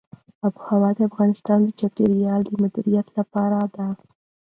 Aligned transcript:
آب 0.45 0.53
وهوا 0.59 0.89
د 0.97 0.99
افغانستان 1.09 1.59
د 1.63 1.69
چاپیریال 1.79 2.41
د 2.45 2.51
مدیریت 2.63 3.07
لپاره 3.17 3.59
ده. 3.75 3.87